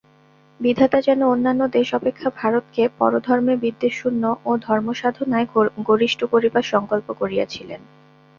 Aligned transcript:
বিধাতা 0.59 0.99
যেন 1.01 1.21
অন্যান্য 1.25 1.61
দেশ 1.67 1.87
অপেক্ষা 1.93 2.29
ভারতকে 2.39 2.83
পরধর্মে 2.99 3.53
বিদ্বেষশূন্য 3.57 4.23
ও 4.45 4.51
ধর্মসাধনায় 4.67 5.47
গরিষ্ঠ 5.89 6.19
করিবার 6.33 6.65
সঙ্কল্প 6.73 7.07
করিয়াছিলেন। 7.13 7.81